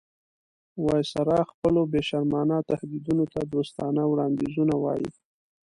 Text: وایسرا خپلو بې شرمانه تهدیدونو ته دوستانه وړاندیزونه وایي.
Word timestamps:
وایسرا 0.85 1.39
خپلو 1.51 1.81
بې 1.91 2.01
شرمانه 2.09 2.57
تهدیدونو 2.69 3.25
ته 3.33 3.39
دوستانه 3.53 4.01
وړاندیزونه 4.11 4.75
وایي. 4.83 5.09